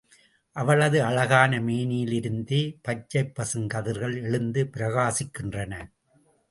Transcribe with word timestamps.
அவளது 0.51 1.03
அழகான 1.03 1.59
மேனியிலிருந்தே 1.59 2.79
பச்சைப் 2.81 3.33
பசுங் 3.39 3.67
கதிர்கள் 3.67 4.21
எழுந்து 4.21 4.69
பிரகாசிக்கின்றன. 4.77 5.91